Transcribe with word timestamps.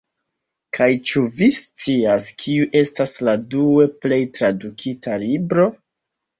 Kaj 0.77 0.87
ĉu 1.09 1.21
vi 1.39 1.49
scias, 1.57 2.31
kiu 2.41 2.67
estas 2.81 3.15
la 3.29 3.37
due 3.55 3.89
plej 4.01 4.21
tradukita 4.41 5.23
libro? 5.29 5.71